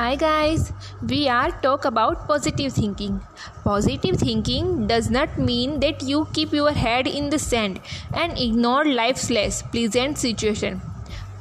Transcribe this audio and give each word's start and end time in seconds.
Hi 0.00 0.16
guys, 0.16 0.72
we 1.06 1.28
are 1.28 1.50
talk 1.62 1.84
about 1.84 2.26
positive 2.26 2.72
thinking. 2.72 3.20
Positive 3.64 4.16
thinking 4.16 4.86
does 4.86 5.10
not 5.10 5.36
mean 5.36 5.80
that 5.80 6.02
you 6.02 6.26
keep 6.32 6.54
your 6.54 6.72
head 6.72 7.06
in 7.06 7.28
the 7.28 7.38
sand 7.38 7.80
and 8.14 8.38
ignore 8.38 8.86
life's 8.86 9.28
less 9.28 9.60
pleasant 9.60 10.16
situation. 10.16 10.80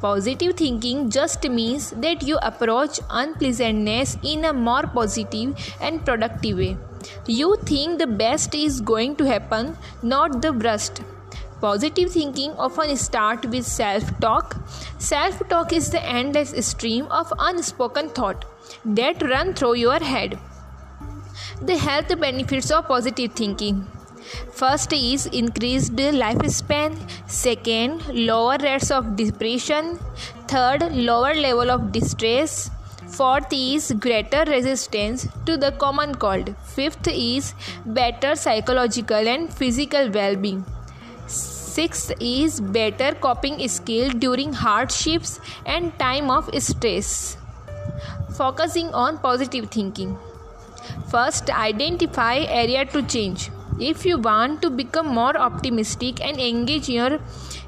Positive 0.00 0.56
thinking 0.56 1.08
just 1.08 1.48
means 1.48 1.92
that 2.06 2.24
you 2.24 2.38
approach 2.38 2.98
unpleasantness 3.10 4.16
in 4.24 4.44
a 4.44 4.52
more 4.52 4.82
positive 4.82 5.54
and 5.80 6.04
productive 6.04 6.58
way. 6.58 6.76
You 7.28 7.56
think 7.64 8.00
the 8.00 8.08
best 8.08 8.56
is 8.56 8.80
going 8.80 9.14
to 9.22 9.24
happen, 9.24 9.76
not 10.02 10.42
the 10.42 10.52
worst. 10.52 11.00
Positive 11.60 12.12
thinking 12.12 12.52
often 12.52 12.96
starts 12.96 13.48
with 13.48 13.66
self 13.66 14.08
talk. 14.20 14.56
Self 14.98 15.40
talk 15.48 15.72
is 15.72 15.90
the 15.90 16.02
endless 16.04 16.54
stream 16.64 17.06
of 17.06 17.32
unspoken 17.38 18.10
thought 18.10 18.44
that 18.84 19.22
run 19.22 19.54
through 19.54 19.74
your 19.74 19.98
head. 19.98 20.38
The 21.60 21.76
health 21.76 22.08
benefits 22.20 22.70
of 22.70 22.86
positive 22.86 23.32
thinking. 23.32 23.86
First 24.52 24.92
is 24.92 25.26
increased 25.26 25.96
lifespan, 25.96 26.96
second, 27.26 28.06
lower 28.08 28.56
rates 28.58 28.90
of 28.92 29.16
depression, 29.16 29.98
third, 30.46 30.82
lower 30.92 31.34
level 31.34 31.70
of 31.70 31.90
distress, 31.92 32.70
fourth 33.08 33.52
is 33.52 33.92
greater 33.98 34.44
resistance 34.46 35.26
to 35.46 35.56
the 35.56 35.72
common 35.72 36.14
cold, 36.14 36.54
fifth 36.62 37.08
is 37.08 37.54
better 37.84 38.36
psychological 38.36 39.26
and 39.36 39.52
physical 39.52 40.10
well 40.10 40.36
being. 40.36 40.64
Sixth 41.28 42.10
is 42.20 42.58
better 42.58 43.14
coping 43.14 43.56
skill 43.68 44.08
during 44.08 44.54
hardships 44.54 45.40
and 45.66 45.92
time 45.98 46.30
of 46.30 46.48
stress. 46.62 47.36
Focusing 48.34 48.88
on 48.94 49.18
positive 49.18 49.70
thinking. 49.70 50.16
First, 51.10 51.50
identify 51.50 52.36
area 52.48 52.86
to 52.86 53.02
change. 53.02 53.50
If 53.78 54.06
you 54.06 54.18
want 54.18 54.62
to 54.62 54.70
become 54.70 55.06
more 55.06 55.36
optimistic 55.36 56.24
and 56.24 56.40
engage 56.40 56.88
your 56.88 57.20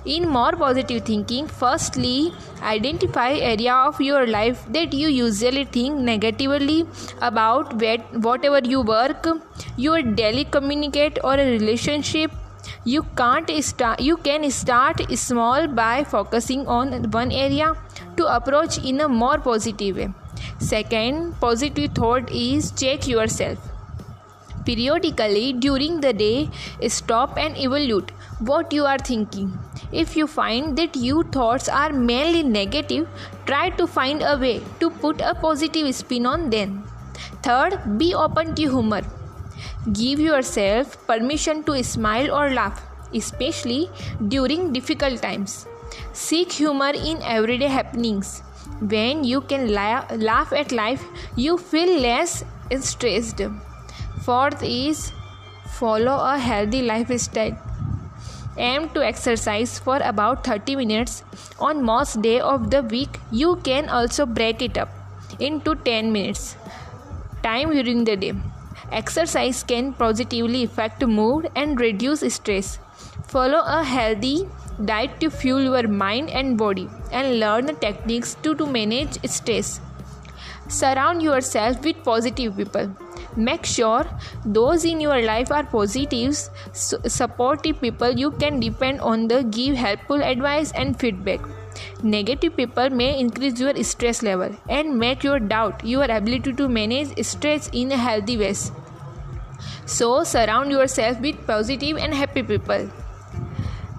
in 0.06 0.27
more 0.27 0.53
positive 0.53 1.05
thinking, 1.05 1.47
firstly, 1.47 2.33
identify 2.62 3.33
area 3.33 3.75
of 3.75 4.01
your 4.01 4.27
life 4.27 4.65
that 4.71 4.95
you 4.95 5.09
usually 5.09 5.67
think 5.67 5.99
negatively 5.99 6.87
about 7.21 7.75
whatever 7.75 8.61
you 8.61 8.81
work, 8.81 9.29
your 9.77 10.01
daily 10.01 10.47
communicate 10.47 11.19
or 11.23 11.34
a 11.34 11.51
relationship 11.59 12.33
you 12.84 13.03
can't 13.16 13.50
start 13.64 14.00
you 14.00 14.16
can 14.16 14.50
start 14.50 15.00
small 15.19 15.66
by 15.66 16.05
focusing 16.05 16.66
on 16.66 17.11
one 17.11 17.30
area 17.30 17.72
to 18.16 18.27
approach 18.36 18.78
in 18.78 19.00
a 19.00 19.08
more 19.08 19.39
positive 19.39 19.97
way. 19.97 20.08
Second 20.58 21.34
positive 21.41 21.92
thought 21.92 22.31
is 22.31 22.70
check 22.72 23.06
yourself. 23.06 23.58
Periodically 24.64 25.53
during 25.53 26.00
the 26.00 26.12
day 26.12 26.48
stop 26.88 27.36
and 27.36 27.56
evaluate 27.58 28.11
what 28.38 28.72
you 28.72 28.84
are 28.84 28.98
thinking. 28.98 29.58
If 29.92 30.16
you 30.16 30.27
find 30.27 30.77
that 30.78 30.97
your 30.97 31.25
thoughts 31.25 31.69
are 31.69 31.92
mainly 31.92 32.42
negative 32.42 33.08
try 33.47 33.70
to 33.70 33.86
find 33.86 34.22
a 34.22 34.38
way 34.38 34.61
to 34.81 34.91
put 34.91 35.20
a 35.20 35.34
positive 35.34 35.94
spin 35.94 36.27
on 36.27 36.50
them. 36.50 36.84
Third 37.42 37.98
be 37.98 38.14
open 38.14 38.55
to 38.55 38.62
humor 38.62 39.03
Give 39.89 40.20
yourself 40.20 41.06
permission 41.06 41.62
to 41.64 41.83
smile 41.83 42.31
or 42.31 42.50
laugh, 42.50 42.83
especially 43.14 43.89
during 44.28 44.75
difficult 44.75 45.22
times. 45.22 45.67
Seek 46.12 46.53
humor 46.53 46.91
in 46.91 47.22
everyday 47.22 47.69
happenings. 47.69 48.42
When 48.81 49.25
you 49.25 49.41
can 49.41 49.72
la- 49.72 50.05
laugh 50.17 50.53
at 50.53 50.70
life, 50.70 51.03
you 51.34 51.56
feel 51.56 51.98
less 51.98 52.45
stressed. 52.81 53.41
Fourth 54.22 54.62
is 54.62 55.12
follow 55.78 56.19
a 56.34 56.37
healthy 56.37 56.82
lifestyle. 56.82 57.56
Aim 58.59 58.91
to 58.91 59.03
exercise 59.03 59.78
for 59.78 59.97
about 60.05 60.44
30 60.44 60.76
minutes 60.76 61.25
on 61.59 61.82
most 61.82 62.21
day 62.21 62.38
of 62.38 62.71
the 62.71 62.82
week. 62.82 63.19
You 63.32 63.56
can 63.65 63.88
also 63.88 64.26
break 64.26 64.60
it 64.60 64.76
up 64.76 64.91
into 65.38 65.75
10 65.75 66.12
minutes 66.12 66.56
time 67.43 67.72
during 67.72 68.05
the 68.05 68.16
day. 68.16 68.34
Exercise 68.93 69.62
can 69.62 69.93
positively 69.93 70.65
affect 70.65 71.06
mood 71.06 71.51
and 71.55 71.81
reduce 71.81 72.21
stress. 72.34 72.78
Follow 73.28 73.62
a 73.65 73.84
healthy 73.84 74.49
diet 74.84 75.21
to 75.21 75.31
fuel 75.31 75.62
your 75.62 75.87
mind 75.87 76.31
and 76.31 76.59
body 76.59 76.89
and 77.12 77.39
learn 77.39 77.75
techniques 77.77 78.34
to, 78.43 78.55
to 78.55 78.67
manage 78.67 79.19
stress. 79.29 79.81
Surround 80.69 81.23
yourself 81.23 81.84
with 81.84 82.03
positive 82.03 82.56
people. 82.56 82.95
Make 83.37 83.65
sure 83.65 84.06
those 84.45 84.84
in 84.84 85.00
your 85.00 85.23
life 85.23 85.53
are 85.53 85.65
positives, 85.65 86.50
supportive 86.73 87.81
people 87.81 88.11
you 88.11 88.33
can 88.33 88.59
depend 88.59 89.00
on 89.00 89.29
the 89.29 89.45
give 89.45 89.77
helpful 89.77 90.23
advice 90.23 90.73
and 90.73 90.99
feedback. 90.99 91.41
Negative 92.03 92.56
people 92.56 92.91
may 92.91 93.19
increase 93.19 93.60
your 93.60 93.75
stress 93.84 94.22
level 94.22 94.54
and 94.69 94.98
make 94.98 95.22
your 95.22 95.38
doubt 95.38 95.84
your 95.84 96.04
ability 96.04 96.53
to 96.54 96.69
manage 96.69 97.25
stress 97.25 97.69
in 97.72 97.92
a 97.92 97.97
healthy 97.97 98.36
ways. 98.38 98.72
So, 99.86 100.25
surround 100.25 100.70
yourself 100.70 101.20
with 101.20 101.47
positive 101.47 101.97
and 101.97 102.14
happy 102.14 102.42
people. 102.42 102.88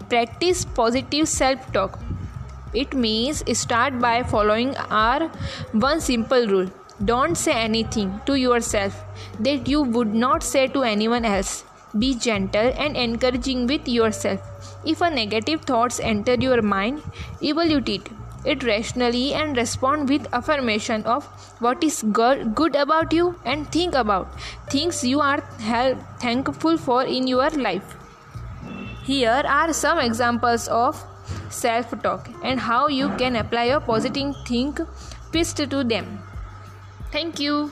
Practice 0.09 0.65
positive 0.65 1.27
self 1.27 1.71
talk. 1.71 1.99
It 2.73 2.93
means 2.93 3.43
start 3.57 3.99
by 3.99 4.23
following 4.23 4.75
our 4.77 5.27
one 5.71 5.99
simple 6.01 6.47
rule. 6.47 6.69
Don't 7.03 7.35
say 7.35 7.53
anything 7.53 8.21
to 8.25 8.35
yourself 8.35 9.03
that 9.39 9.67
you 9.67 9.81
would 9.81 10.13
not 10.13 10.43
say 10.43 10.67
to 10.67 10.83
anyone 10.83 11.25
else. 11.25 11.63
Be 11.97 12.15
gentle 12.15 12.73
and 12.77 12.95
encouraging 12.95 13.67
with 13.67 13.87
yourself. 13.87 14.41
If 14.85 15.01
a 15.01 15.09
negative 15.09 15.61
thoughts 15.61 15.99
enter 15.99 16.35
your 16.35 16.61
mind, 16.61 17.03
evaluate 17.41 17.89
it 17.89 18.09
it 18.43 18.63
rationally 18.63 19.33
and 19.33 19.55
respond 19.55 20.09
with 20.09 20.27
affirmation 20.33 21.03
of 21.03 21.25
what 21.59 21.83
is 21.83 22.01
good 22.01 22.75
about 22.75 23.13
you 23.13 23.35
and 23.45 23.71
think 23.71 23.93
about 23.93 24.39
things 24.69 25.03
you 25.03 25.19
are 25.21 25.41
thankful 26.19 26.77
for 26.77 27.03
in 27.03 27.27
your 27.27 27.49
life. 27.51 27.95
Here 29.03 29.43
are 29.47 29.73
some 29.73 29.99
examples 29.99 30.67
of 30.67 31.03
self 31.49 31.91
talk 32.01 32.29
and 32.43 32.59
how 32.59 32.87
you 32.87 33.09
can 33.17 33.35
apply 33.35 33.65
your 33.65 33.79
positive 33.79 34.35
think 34.45 34.79
twist 35.31 35.57
to 35.57 35.83
them. 35.83 36.19
Thank 37.11 37.39
you 37.39 37.71